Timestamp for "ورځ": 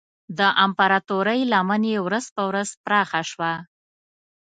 2.07-2.25, 2.49-2.69